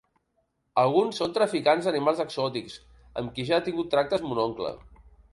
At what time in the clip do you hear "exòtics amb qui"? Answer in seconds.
2.23-3.45